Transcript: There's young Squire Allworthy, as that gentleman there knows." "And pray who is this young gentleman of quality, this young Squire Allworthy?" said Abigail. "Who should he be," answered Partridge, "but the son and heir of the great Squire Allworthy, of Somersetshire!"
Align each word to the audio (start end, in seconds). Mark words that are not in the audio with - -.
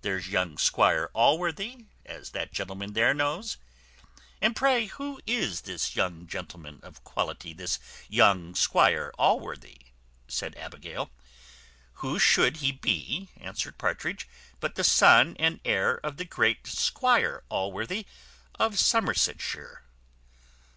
There's 0.00 0.28
young 0.28 0.58
Squire 0.58 1.08
Allworthy, 1.14 1.84
as 2.04 2.30
that 2.30 2.50
gentleman 2.52 2.94
there 2.94 3.14
knows." 3.14 3.58
"And 4.40 4.56
pray 4.56 4.86
who 4.86 5.20
is 5.24 5.60
this 5.60 5.94
young 5.94 6.26
gentleman 6.26 6.80
of 6.82 7.04
quality, 7.04 7.52
this 7.52 7.78
young 8.08 8.56
Squire 8.56 9.12
Allworthy?" 9.18 9.76
said 10.26 10.56
Abigail. 10.56 11.12
"Who 12.02 12.18
should 12.18 12.56
he 12.56 12.72
be," 12.72 13.28
answered 13.36 13.78
Partridge, 13.78 14.26
"but 14.58 14.74
the 14.74 14.82
son 14.82 15.36
and 15.38 15.60
heir 15.64 15.98
of 16.04 16.16
the 16.16 16.24
great 16.24 16.66
Squire 16.66 17.44
Allworthy, 17.48 18.04
of 18.58 18.80
Somersetshire!" 18.80 19.84